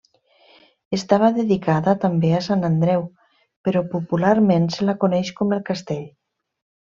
Estava 0.97 1.27
dedicada 1.35 1.93
també 2.05 2.31
a 2.37 2.41
Sant 2.45 2.67
Andreu 2.69 3.05
però 3.69 3.85
popularment 3.93 4.67
se 4.77 4.89
la 4.89 4.97
coneix 5.05 5.31
com 5.43 5.55
el 5.59 5.63
castell. 5.71 6.03